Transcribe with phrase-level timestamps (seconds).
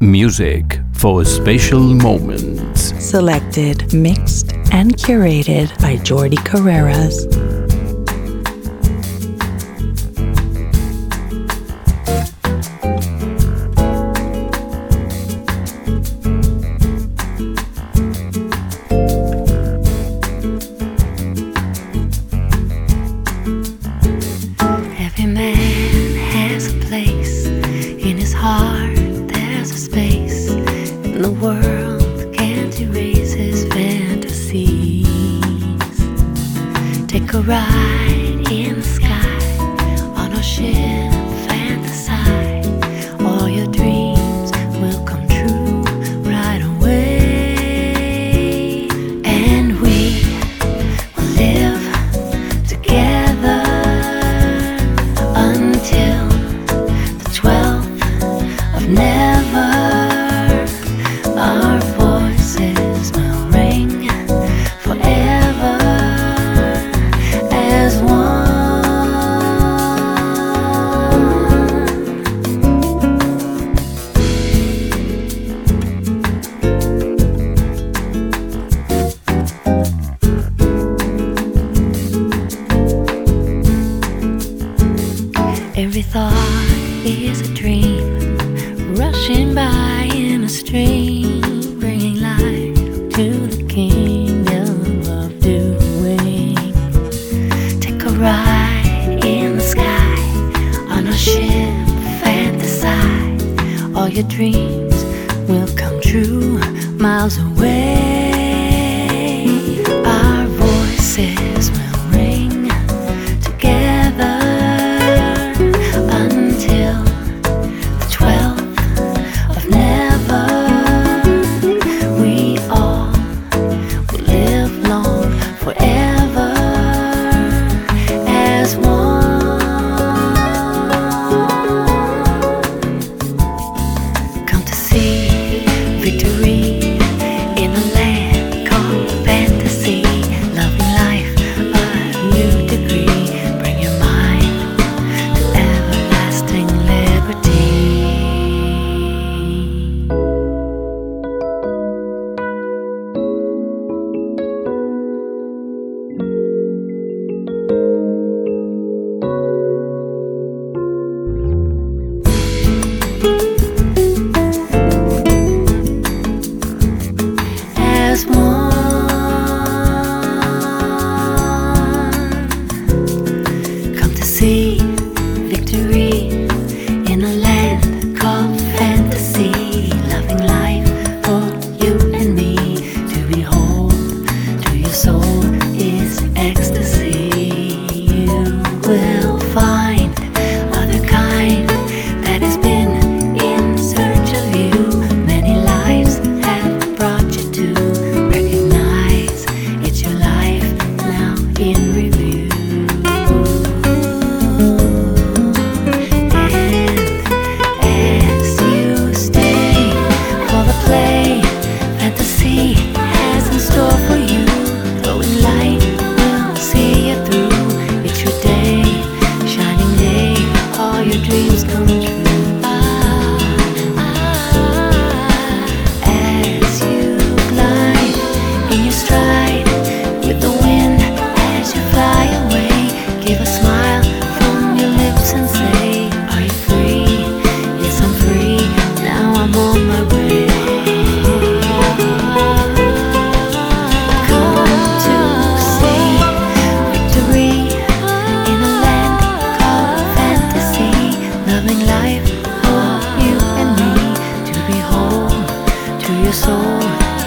[0.00, 2.92] Music for special moments.
[3.02, 7.45] Selected, mixed, and curated by Jordi Carreras.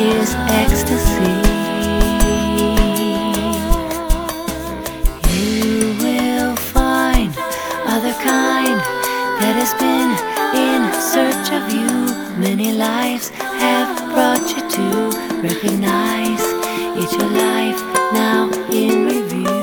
[0.02, 1.34] Is ecstasy.
[5.28, 7.34] You will find
[7.86, 8.80] other kind
[9.40, 10.12] that has been
[10.56, 10.82] in
[11.14, 11.92] search of you.
[12.40, 13.28] Many lives
[13.60, 14.86] have brought you to
[15.44, 16.46] recognize
[16.96, 17.82] it's your life
[18.14, 19.60] now in review.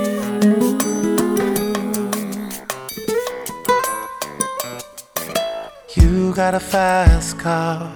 [5.96, 7.95] You got a fast car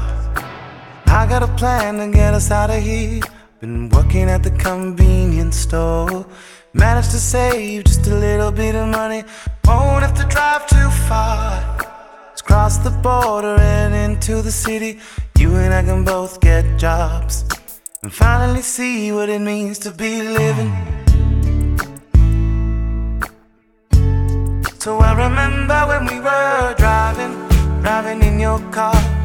[1.21, 3.21] I got a plan to get us out of here.
[3.59, 6.25] Been working at the convenience store.
[6.73, 9.23] Managed to save just a little bit of money.
[9.65, 11.77] Won't have to drive too far.
[12.29, 14.99] Let's cross the border and into the city.
[15.37, 17.45] You and I can both get jobs
[18.01, 20.73] and finally see what it means to be living.
[24.79, 27.33] So I remember when we were driving,
[27.83, 29.20] driving in your car.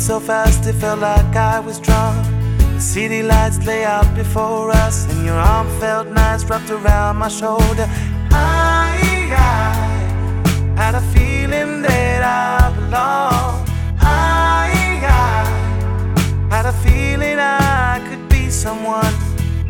[0.00, 2.26] So fast it felt like I was drunk.
[2.58, 7.28] The city lights lay out before us, and your arm felt nice wrapped around my
[7.28, 7.86] shoulder.
[8.32, 8.98] I,
[9.30, 13.68] I had a feeling that I belonged.
[14.00, 14.72] I,
[15.04, 19.14] I had a feeling I could be someone,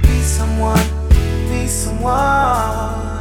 [0.00, 0.87] be someone,
[1.50, 3.19] be someone.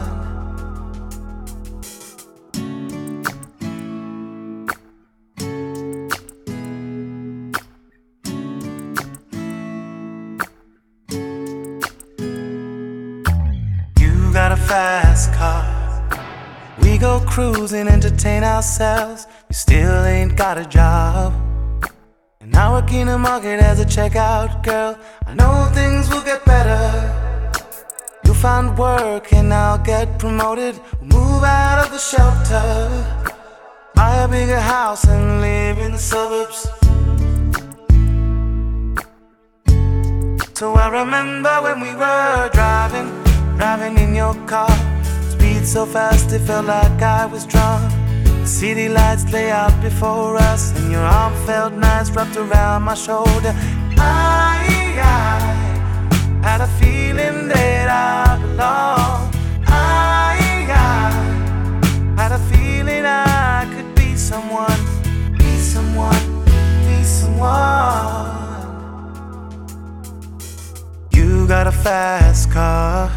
[17.39, 19.25] We go cruising, entertain ourselves.
[19.49, 21.33] You still ain't got a job.
[22.41, 24.99] And I work in the market as a checkout girl.
[25.25, 26.83] I know things will get better.
[28.25, 30.81] You'll find work and I'll get promoted.
[30.99, 32.89] We'll move out of the shelter.
[33.95, 36.67] Buy a bigger house and live in the suburbs.
[40.55, 43.09] So I remember when we were driving,
[43.57, 44.88] driving in your car.
[45.59, 47.91] Speed so fast it felt like I was drunk.
[48.47, 53.53] City lights lay out before us, and your arm felt nice wrapped around my shoulder.
[53.97, 59.35] I, I had a feeling that I belonged.
[59.67, 61.11] I, I
[62.21, 64.79] had a feeling I could be someone,
[65.37, 66.45] be someone,
[66.87, 68.29] be someone.
[71.11, 73.11] You got a fast car.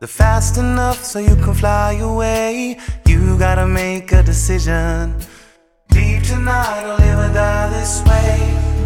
[0.00, 2.78] They're fast enough so you can fly away.
[3.06, 5.14] You gotta make a decision.
[5.94, 8.79] Leave tonight or live or die this way.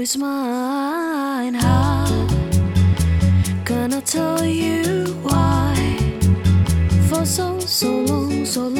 [0.00, 1.54] is mine.
[1.54, 2.06] How
[3.66, 5.74] can I tell you why?
[7.08, 8.79] For so, so long, so long.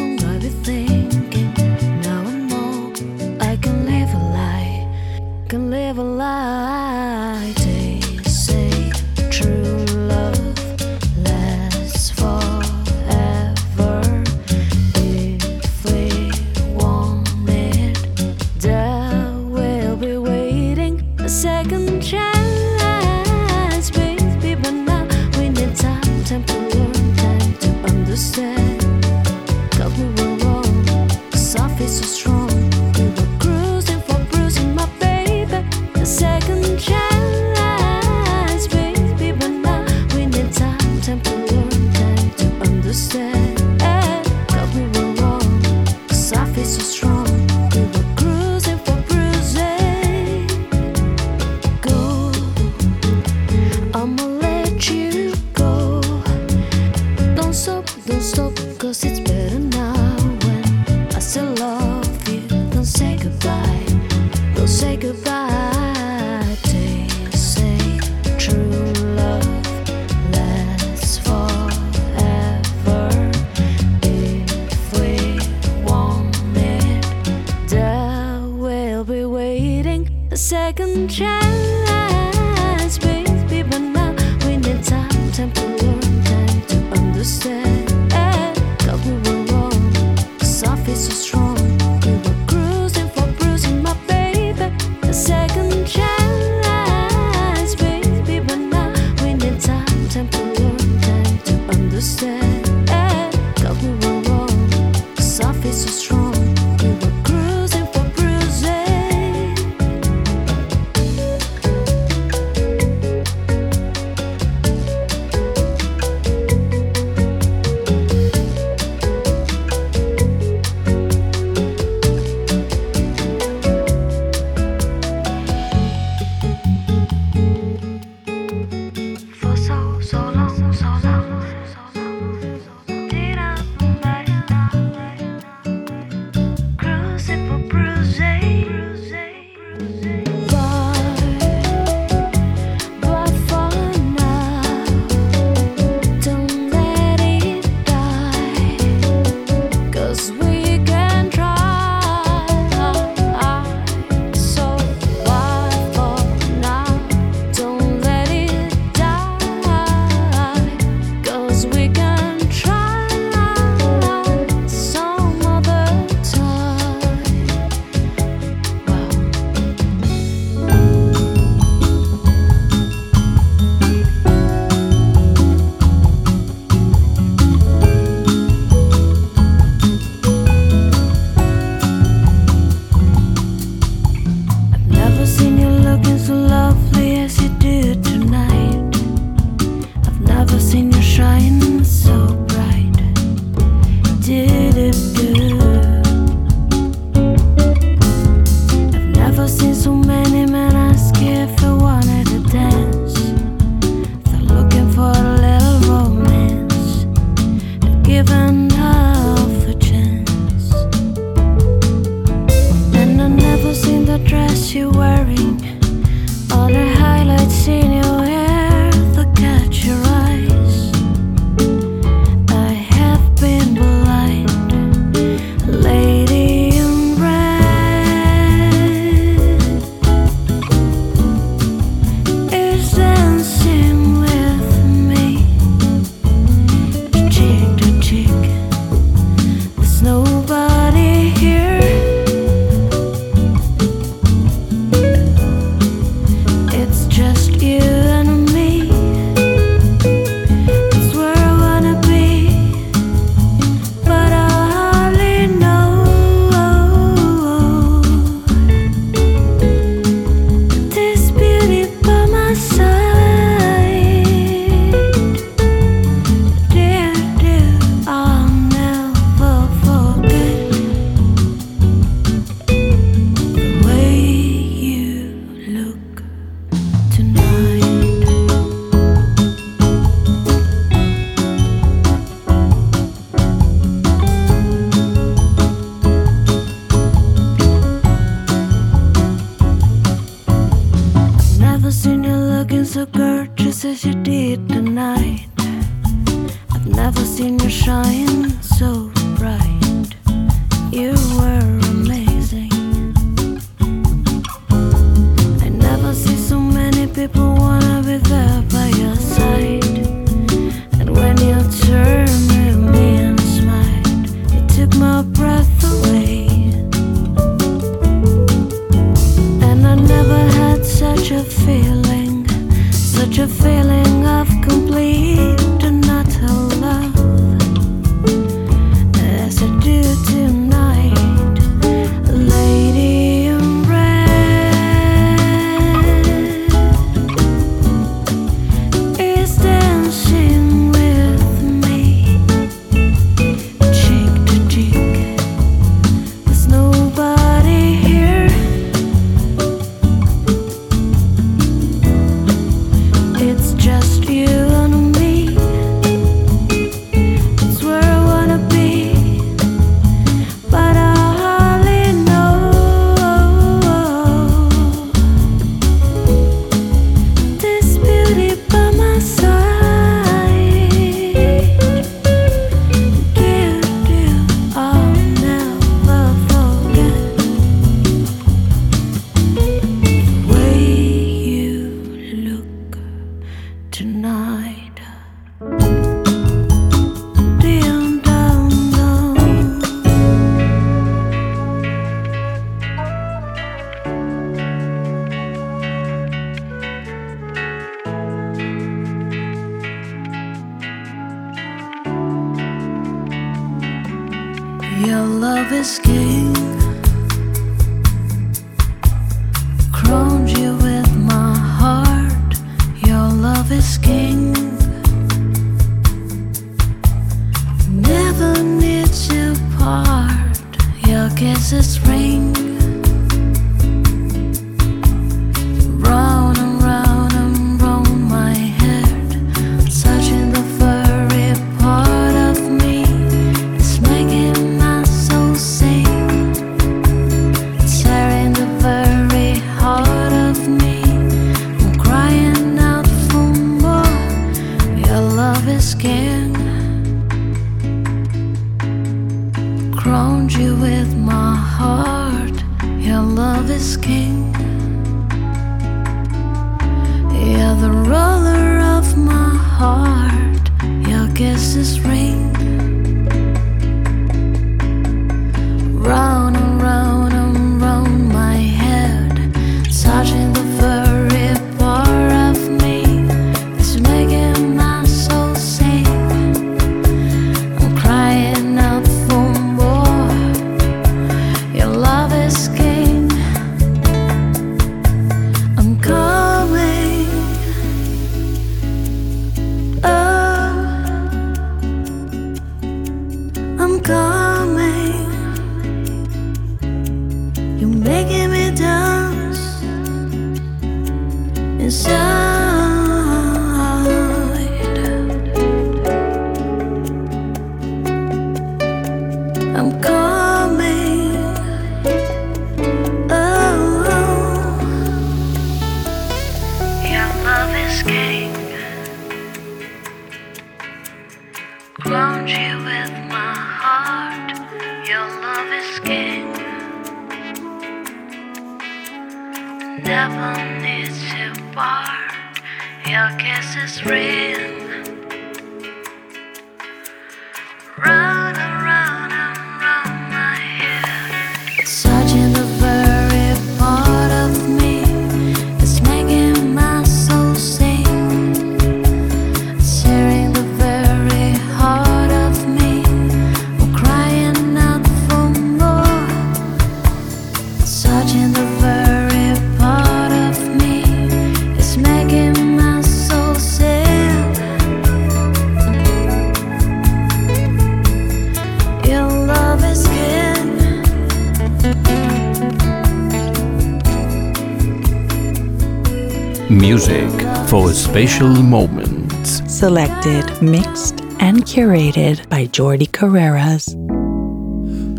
[578.11, 579.63] Special Moments.
[579.73, 583.95] Selected, mixed, and curated by Jordi Carreras.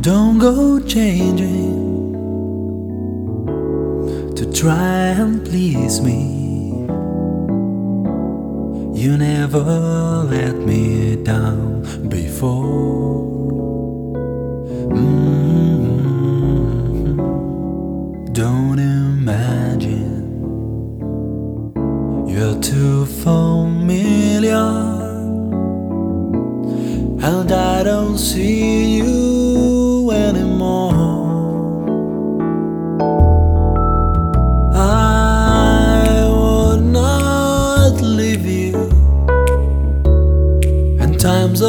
[0.02, 2.12] Don't go changing
[4.36, 6.82] to try and please me.
[9.02, 9.64] You never
[10.30, 13.31] let me down before.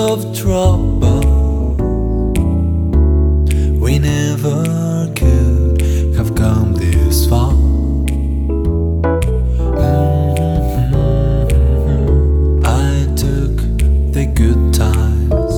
[0.03, 1.21] of trouble.
[3.79, 5.81] We never could
[6.17, 7.53] have come this far.
[11.53, 12.63] Mm-hmm.
[12.65, 13.57] I took
[14.17, 15.53] the good times.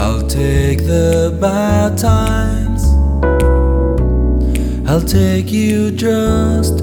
[0.00, 2.84] I'll take the bad times.
[4.88, 6.77] I'll take you just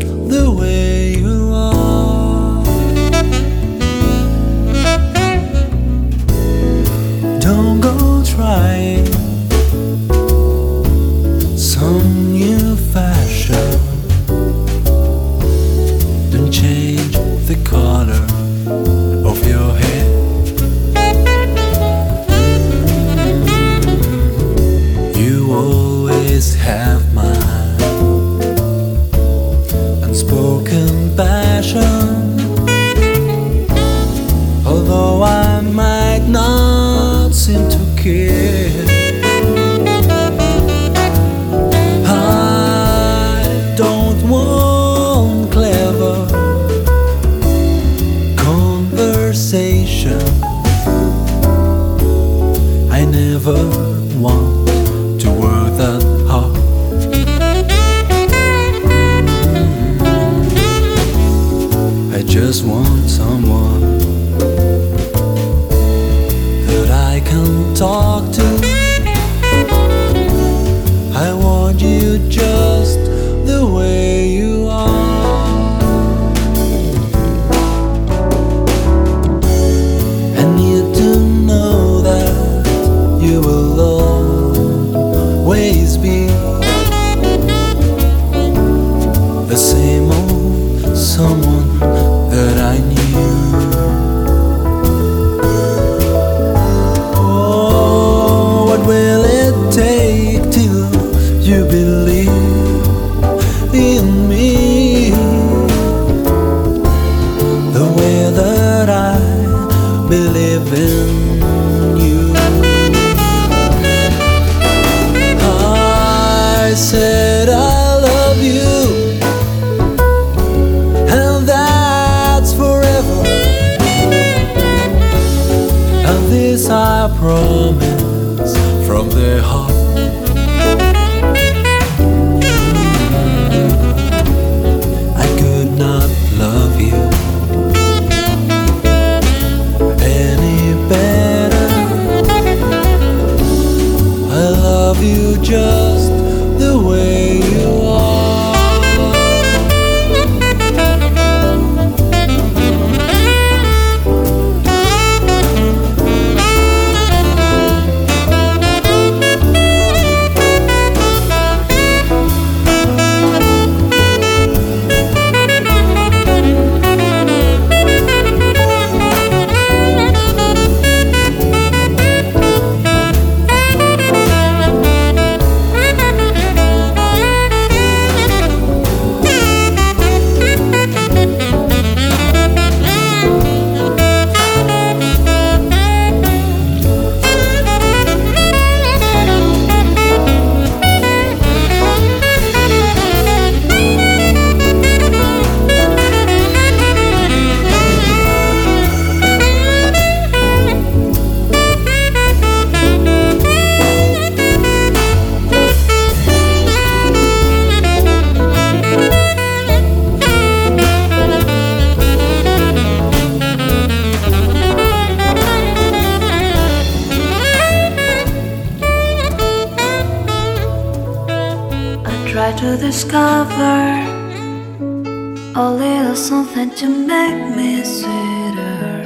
[225.58, 229.04] A little something to make me sweeter.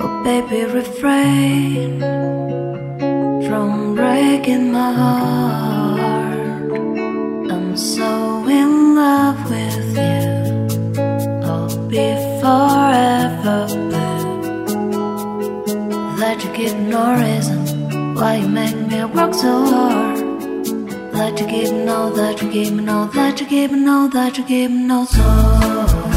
[0.00, 2.00] Oh, baby, refrain
[3.46, 6.00] from breaking my heart.
[7.52, 10.24] I'm so in love with you.
[11.44, 14.22] I'll be forever blue.
[16.16, 20.11] That you give no reason why you make me work so hard
[21.12, 24.70] that you give, all that you give, all that you give, all that you give,
[24.70, 26.11] no soul.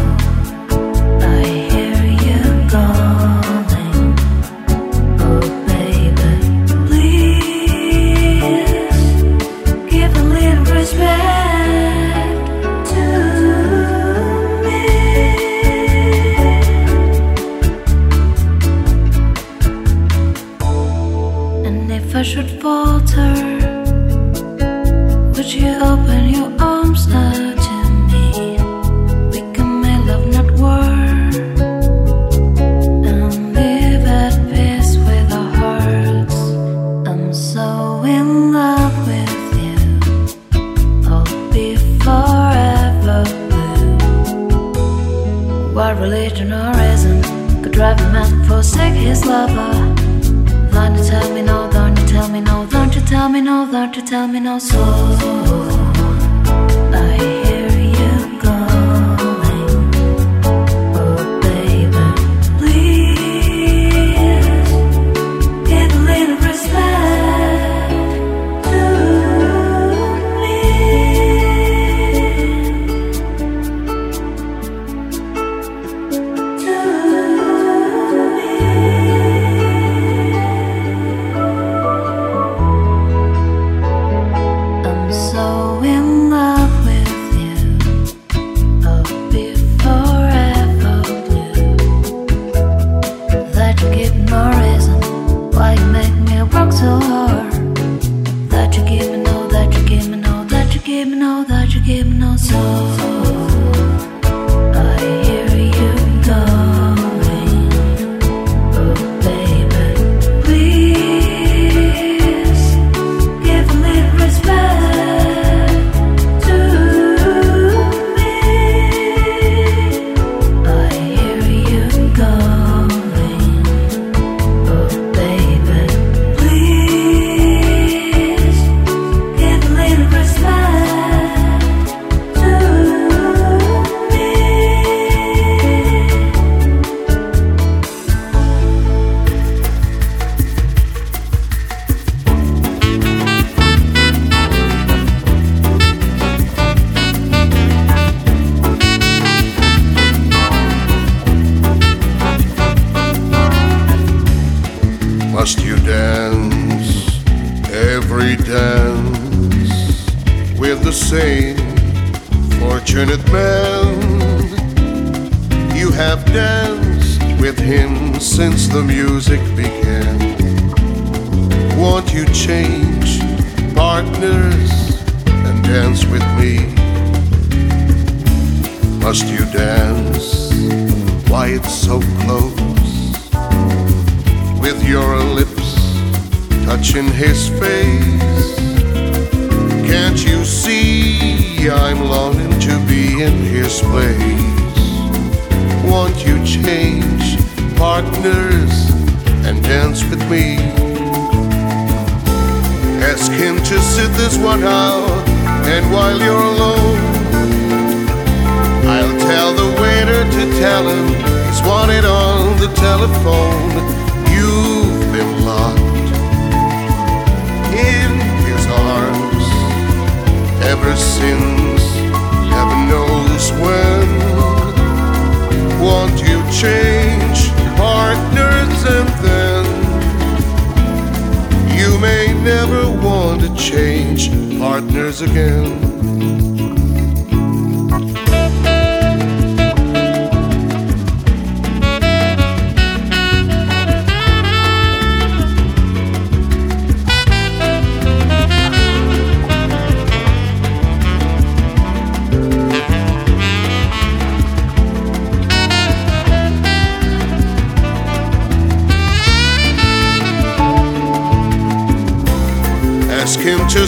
[233.65, 236.74] change partners again.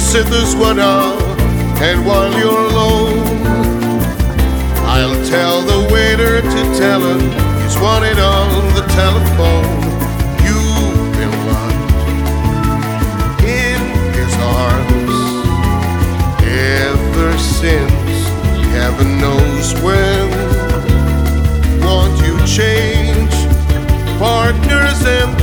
[0.07, 1.21] sit this one out,
[1.81, 3.27] and while you're alone,
[4.87, 7.19] I'll tell the waiter to tell him
[7.61, 9.67] he's wanted on the telephone.
[10.47, 12.13] You've been locked
[13.43, 13.79] in
[14.15, 15.17] his arms
[16.55, 18.29] ever since.
[18.79, 20.29] Heaven knows when.
[21.81, 23.35] Won't you change
[24.19, 25.36] partners and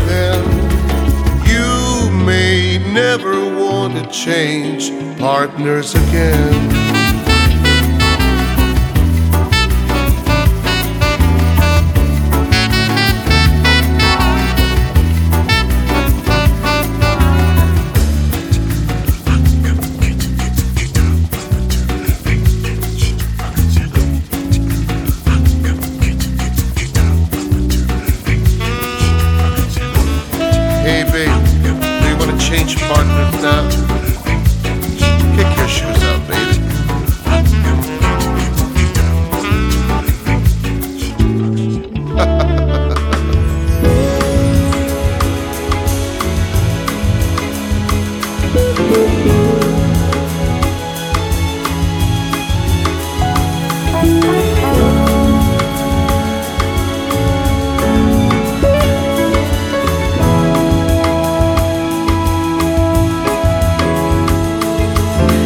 [3.16, 6.93] never want to change partners again.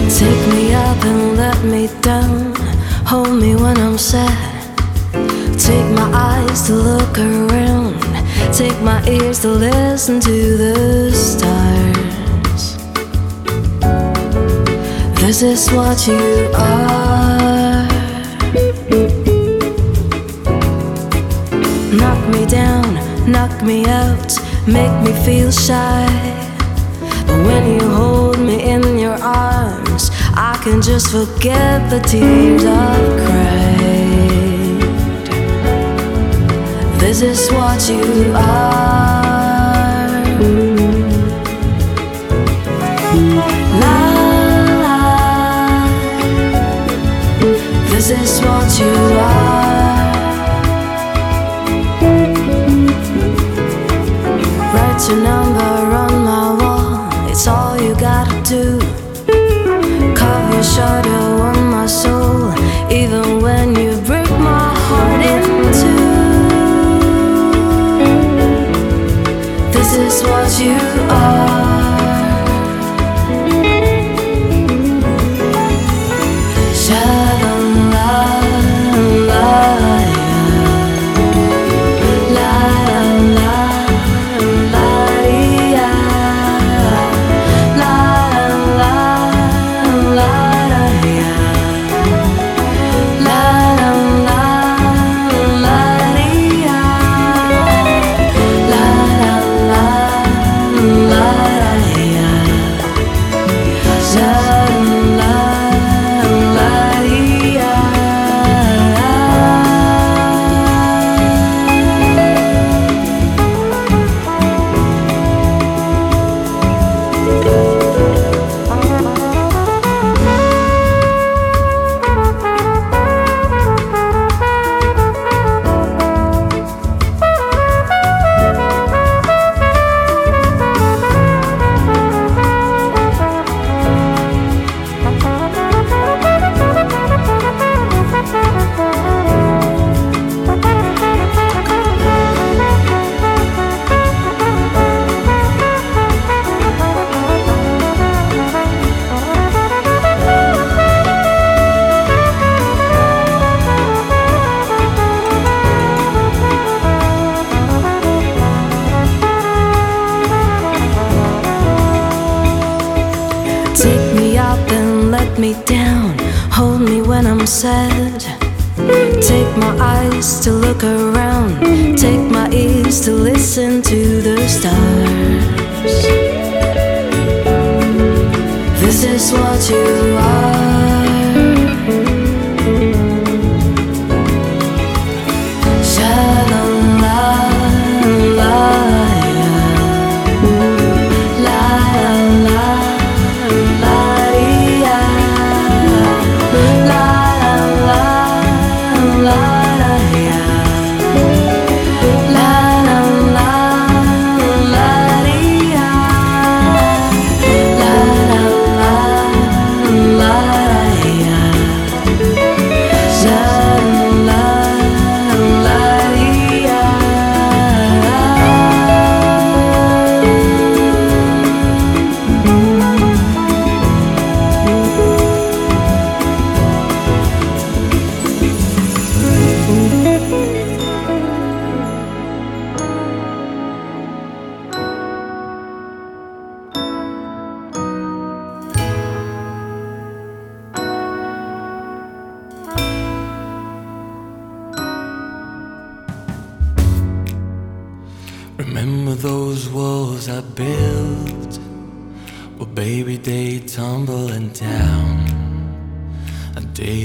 [0.08, 2.54] Take me up and let me down.
[3.04, 4.64] Hold me when I'm sad.
[5.58, 8.00] Take my eyes to look around.
[8.52, 12.78] Take my ears to listen to the stars.
[15.20, 17.86] This is what you are.
[21.92, 24.32] Knock me down, knock me out,
[24.66, 26.47] make me feel shy.
[27.46, 33.78] When you hold me in your arms, I can just forget the tears I've cried.
[37.00, 38.78] This is what you are.
[43.80, 43.98] La
[44.82, 44.98] la.
[47.90, 49.78] This is what you are.
[54.74, 55.87] Write your number
[58.48, 58.78] do.
[60.16, 62.54] Carve your shadow on my soul,
[62.90, 65.42] even when you break my heart in
[65.80, 66.08] two.
[69.70, 70.78] This is what you
[71.10, 71.57] are.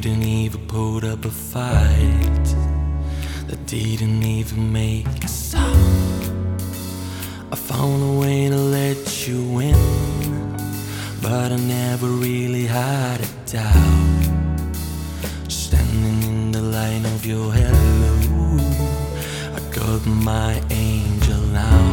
[0.02, 2.48] Didn't even put up a fight.
[3.48, 6.62] that didn't even make a sound.
[7.52, 10.58] I found a way to let you in,
[11.22, 14.76] but I never really had a doubt.
[15.48, 18.58] Standing in the line of your hello,
[19.56, 21.84] I got my angel now.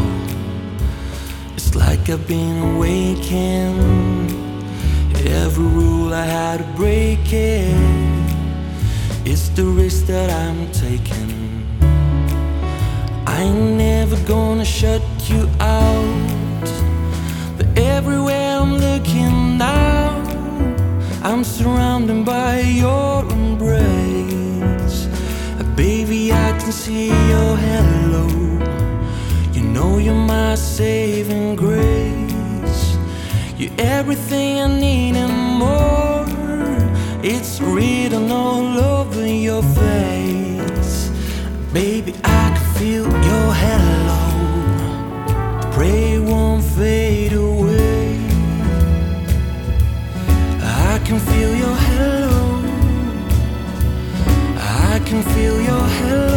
[1.54, 4.39] It's like I've been awakened.
[5.26, 7.74] Every rule I had to break it.
[9.24, 11.66] It's the risk that I'm taking.
[13.26, 16.68] I ain't never gonna shut you out.
[17.56, 20.08] But everywhere I'm looking now,
[21.22, 25.06] I'm surrounded by your embrace.
[25.58, 28.26] Uh, Baby, I can see your hello.
[29.52, 32.09] You know you're my saving grace.
[33.60, 36.24] You're everything I need and more.
[37.22, 41.10] It's written all over your face.
[41.70, 44.22] Baby, I can feel your hello.
[45.72, 48.16] Pray it won't fade away.
[50.62, 52.62] I can feel your hello.
[54.56, 56.29] I can feel your hello.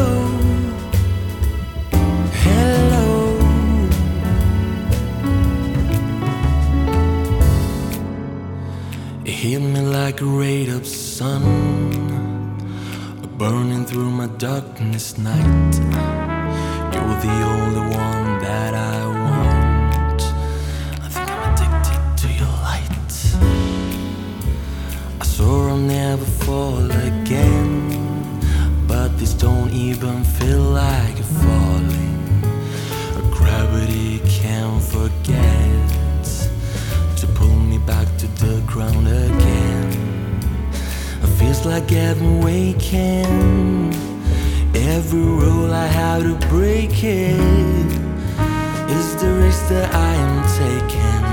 [9.53, 11.43] Hit me like a ray of sun,
[13.37, 15.73] burning through my darkness night.
[16.91, 20.21] You're the only one that I want.
[21.05, 23.11] I think I'm addicted to your light.
[25.21, 27.75] I swore I'll never fall again,
[28.87, 32.17] but this don't even feel like a falling.
[33.37, 35.83] Gravity can't forget
[37.17, 39.32] to pull me back to the ground again.
[41.65, 43.93] Like I've waking.
[44.75, 47.39] Every rule I have to break it
[48.91, 51.23] is the risk that I am taking.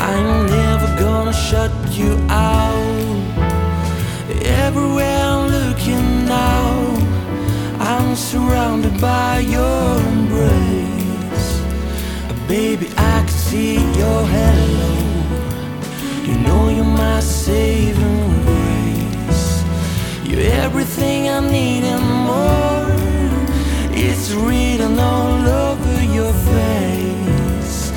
[0.00, 3.10] I'm never gonna shut you out.
[4.44, 6.94] Everywhere I'm looking now,
[7.80, 11.50] I'm surrounded by your embrace.
[12.46, 14.92] Baby, I can see your hello.
[16.24, 18.29] You know you're my saving
[20.70, 22.86] everything I need and more.
[23.92, 27.90] It's written all over your face.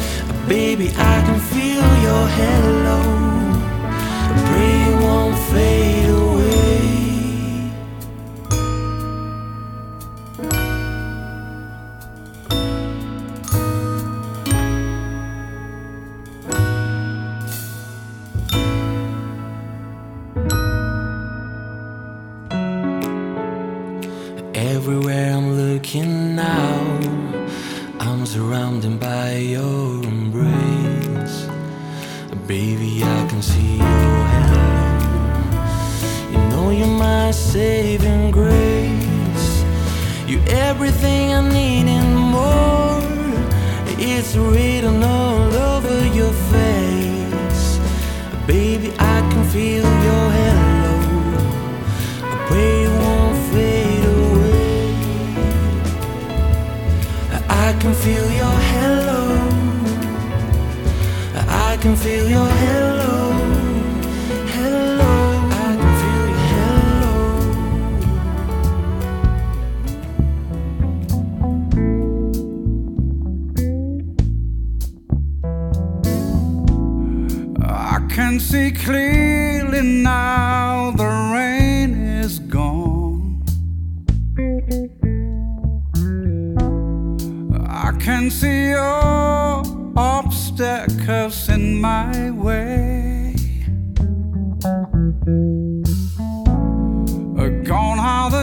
[0.48, 3.00] Baby, I can feel your hello.
[4.48, 6.03] Pray it won't fade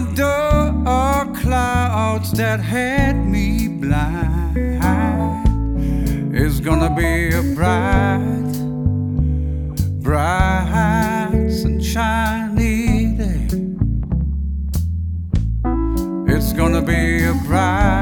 [0.01, 4.83] the dark clouds that had me blind.
[6.35, 8.53] It's gonna be a bright
[10.01, 13.49] bright sunshiny day.
[16.35, 18.00] It's gonna be a bright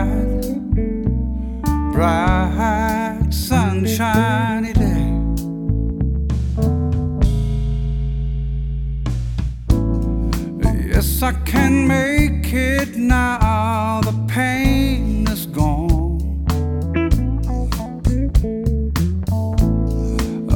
[11.29, 14.01] I can make it now.
[14.01, 16.47] The pain is gone.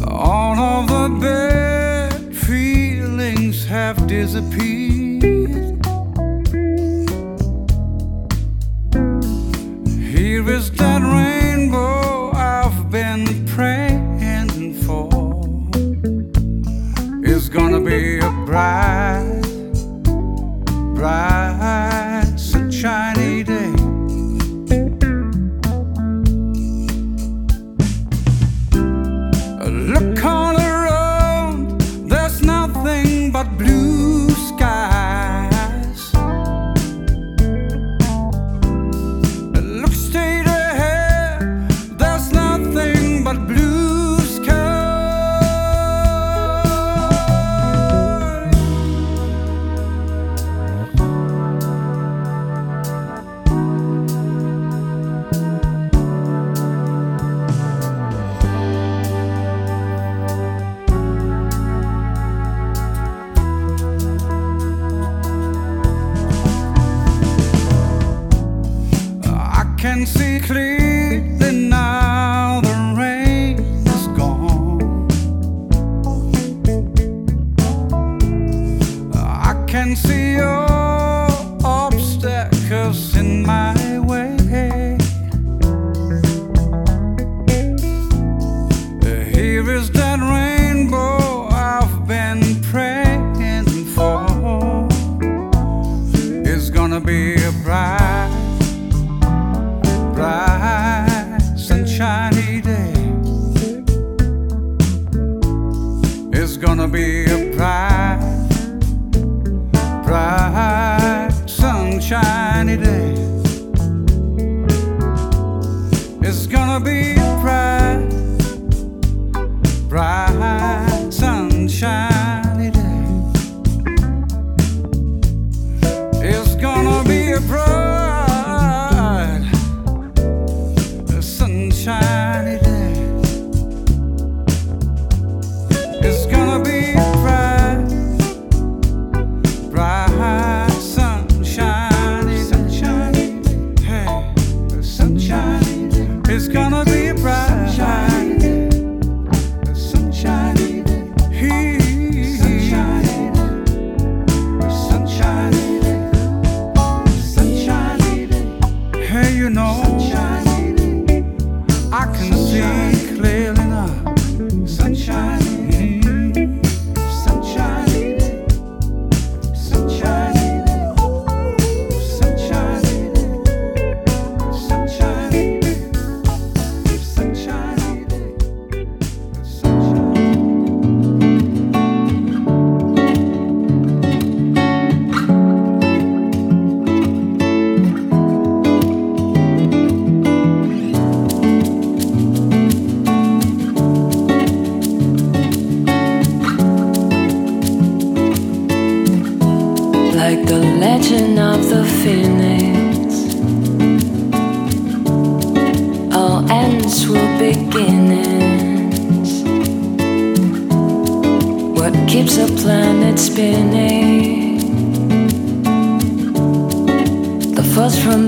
[0.08, 4.71] All of the bad feelings have disappeared.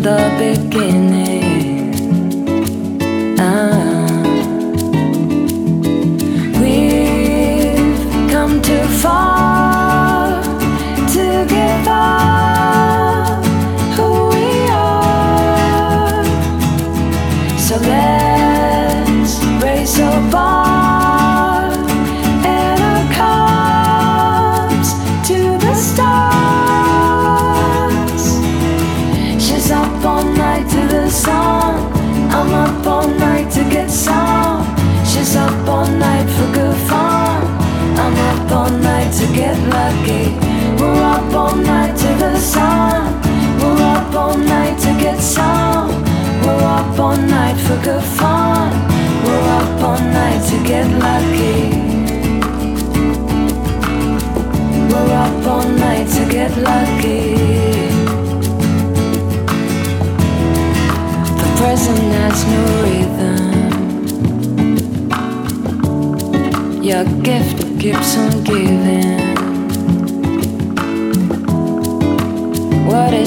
[0.05, 1.95] the beginning.
[3.39, 4.05] Ah.
[6.61, 9.34] We've come too far.
[39.85, 40.33] Stargate.
[40.81, 43.21] We're up all night to the sun.
[43.61, 45.91] We're up all night to get some.
[46.41, 48.73] We're up all night for good fun.
[49.25, 51.71] We're up all night to get lucky.
[54.89, 57.35] We're up all night to get lucky.
[61.41, 63.53] The present has no rhythm.
[66.83, 69.34] Your gift keeps on giving.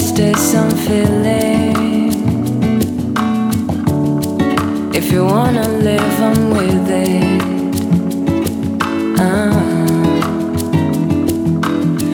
[0.08, 2.12] Stay some feeling.
[4.94, 7.42] If you wanna live, I'm with it.
[9.20, 9.60] Uh-huh.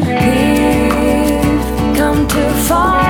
[0.06, 3.03] We've come too far.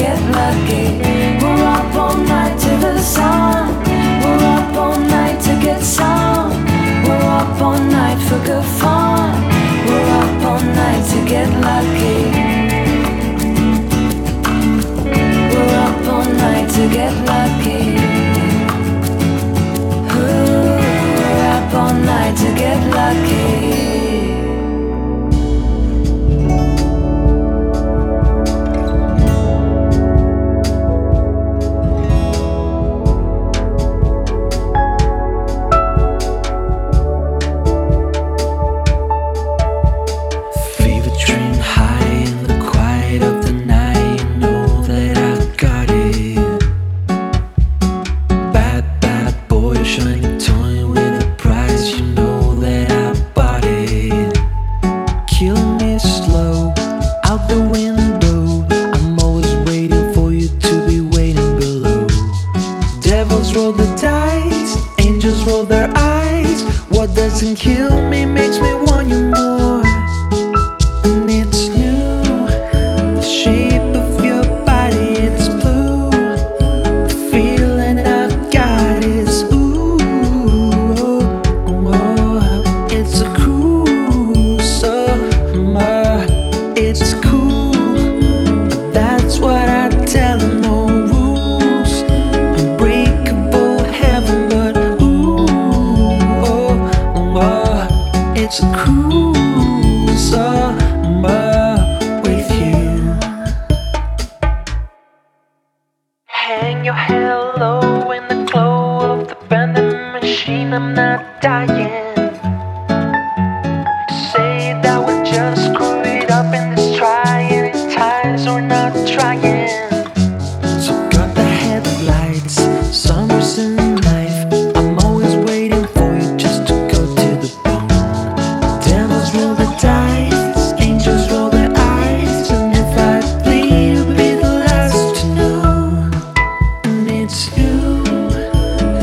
[0.00, 0.29] Night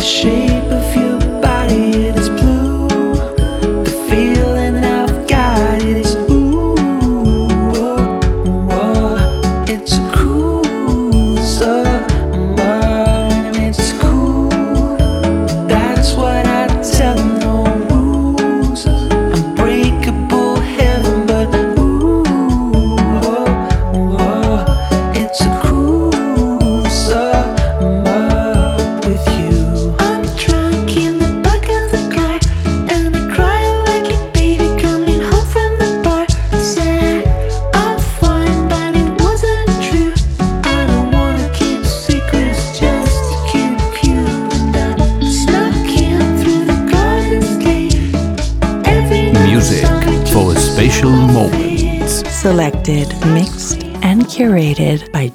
[0.07, 0.46] the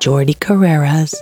[0.03, 1.15] Jordi Carreras.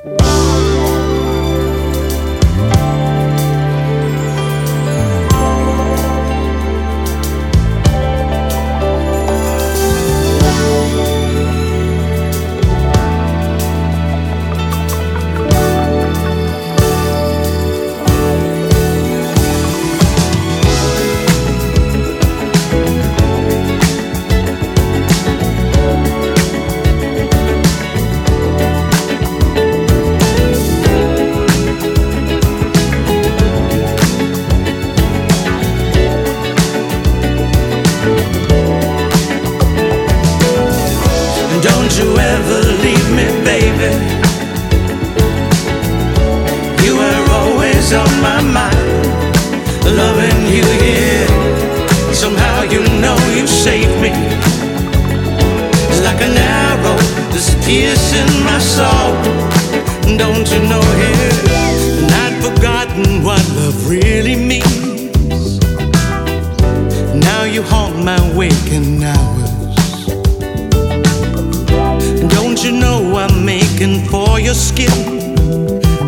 [73.81, 74.91] Your skin,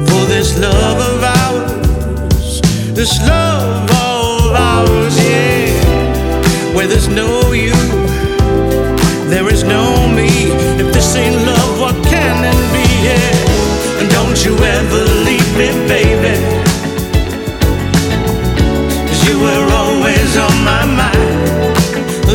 [0.06, 2.60] for this love of ours,
[2.92, 6.74] this love of ours, yeah.
[6.74, 7.72] Where there's no you,
[9.30, 10.28] there is no me.
[10.80, 12.84] If this ain't love, what can it be?
[13.08, 14.00] Yeah.
[14.00, 16.36] And don't you ever leave me, baby.
[19.08, 21.78] Cause you were always on my mind,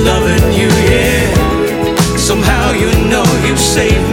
[0.04, 2.18] loving you, yeah.
[2.18, 4.07] Somehow you know you saved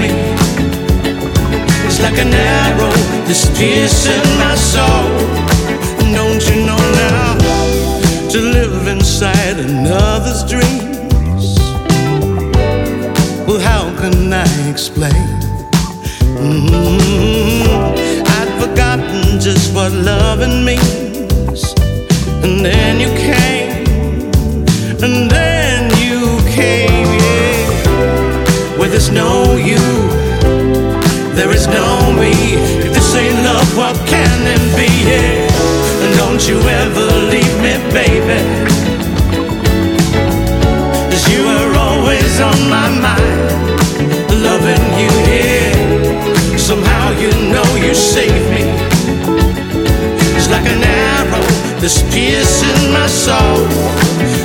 [2.14, 2.90] like an arrow
[3.26, 5.08] that's piercing my soul.
[6.14, 7.38] Don't you know now
[8.30, 11.58] to live inside another's dreams?
[13.46, 15.26] Well, how can I explain?
[16.38, 17.66] Mm-hmm.
[18.36, 21.74] I'd forgotten just what loving means,
[22.44, 23.86] and then you came,
[25.02, 28.78] and then you came, yeah.
[28.78, 29.53] Where there's no
[31.34, 32.32] there is no me.
[32.86, 34.90] If this ain't love, what can it be?
[36.02, 38.40] And don't you ever leave me, baby.
[41.10, 43.40] Cause you were always on my mind,
[44.46, 46.56] loving you, yeah.
[46.56, 48.64] Somehow you know you saved me.
[50.36, 51.46] It's like an arrow
[51.80, 53.66] that's piercing my soul.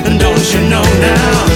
[0.06, 1.49] And don't you know now?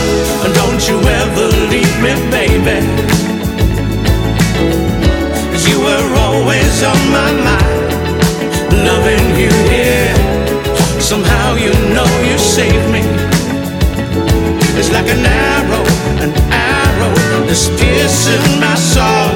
[9.43, 10.13] You, yeah.
[10.99, 13.01] Somehow you know you saved me.
[14.79, 15.85] It's like an arrow,
[16.23, 17.13] an arrow
[17.47, 19.29] that's piercing my soul.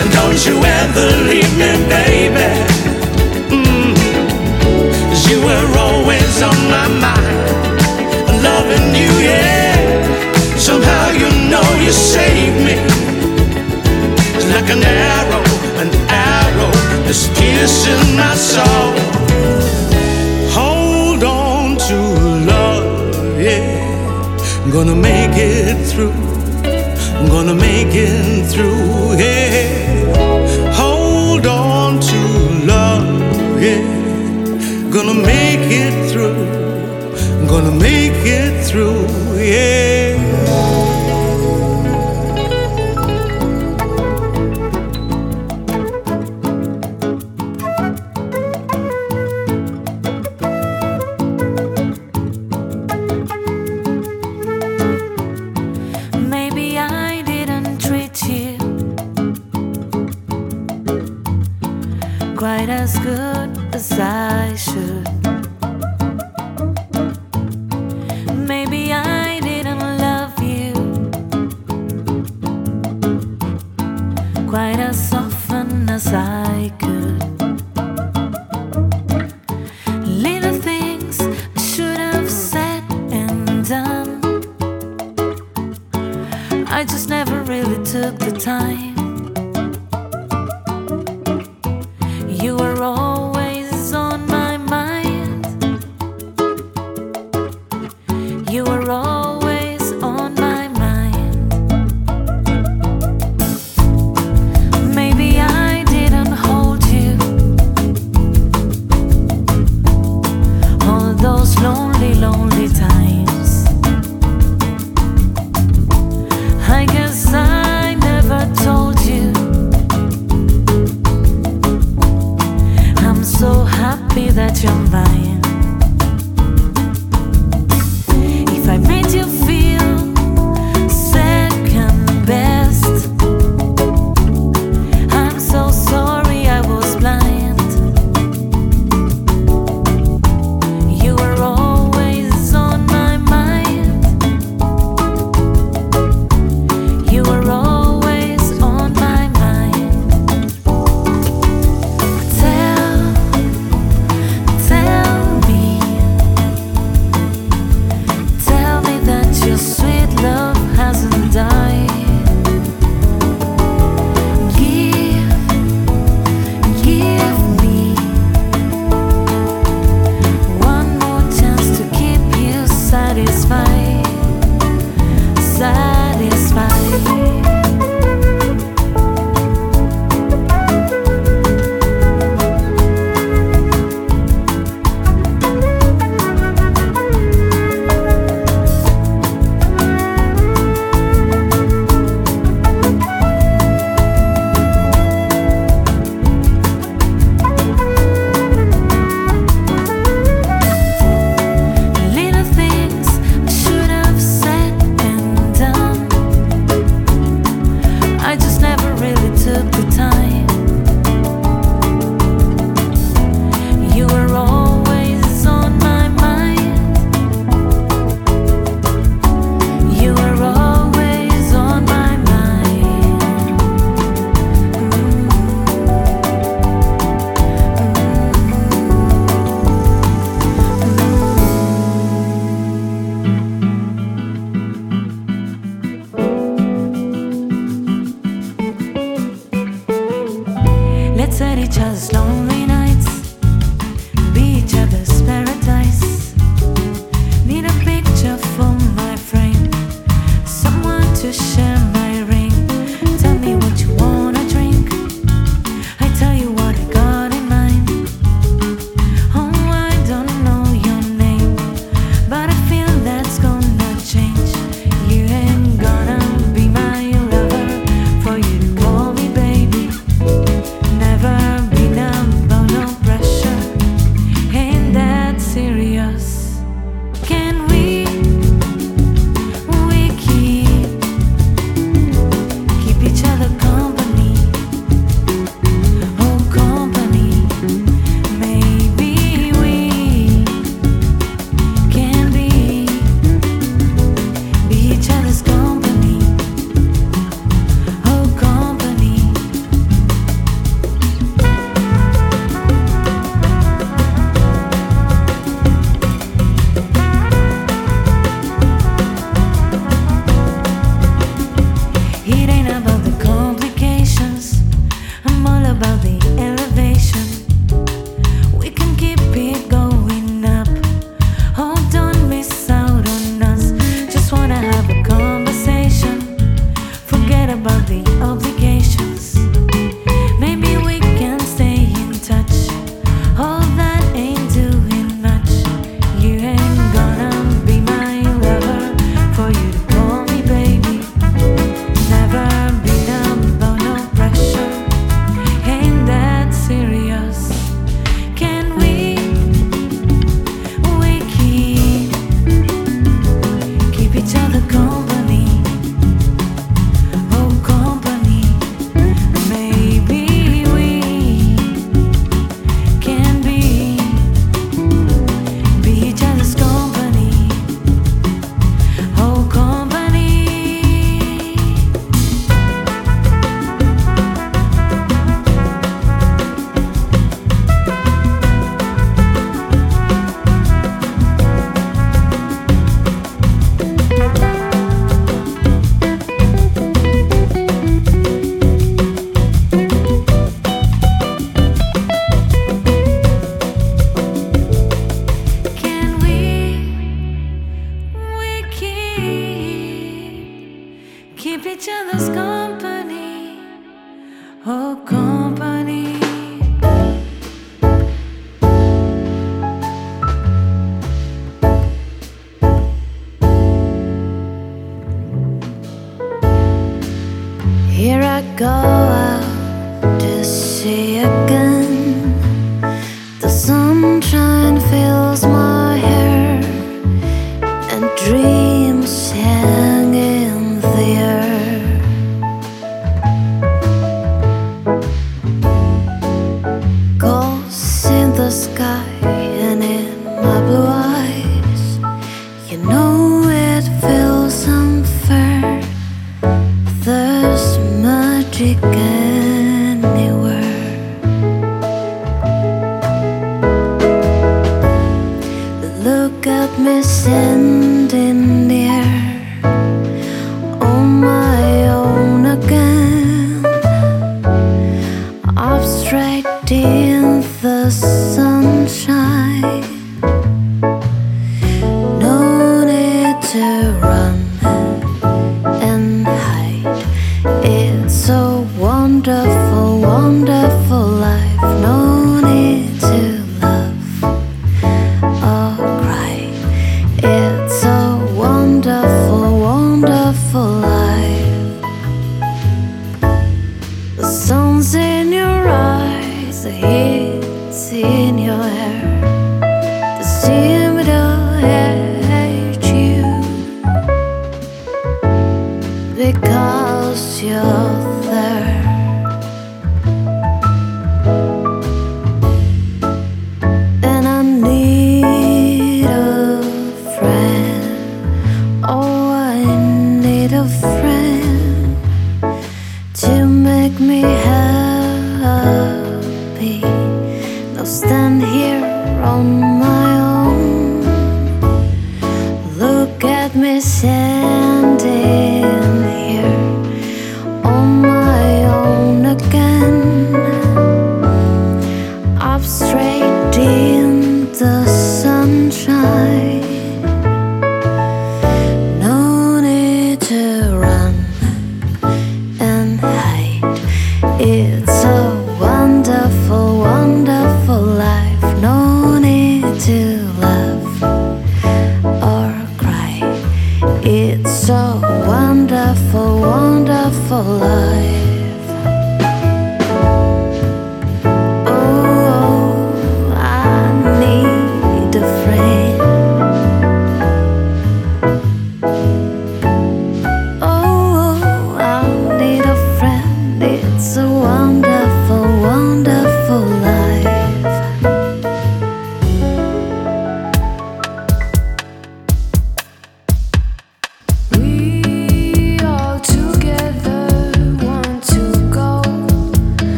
[0.00, 2.48] And don't you ever leave me, baby.
[3.56, 3.94] Mm.
[5.08, 9.68] Cause you were always on my mind, loving you, yeah.
[10.58, 12.74] Somehow you know you saved me
[14.36, 15.47] It's like an arrow,
[17.08, 18.92] that's piercing my soul.
[20.58, 21.98] Hold on to
[22.52, 24.62] love, yeah.
[24.62, 26.12] I'm gonna make it through.
[27.18, 30.74] I'm gonna make it through, yeah.
[30.74, 32.20] Hold on to
[32.72, 33.08] love,
[33.62, 33.82] yeah.
[34.92, 36.36] Gonna make it through.
[37.48, 39.06] Gonna make it through,
[39.38, 40.07] yeah.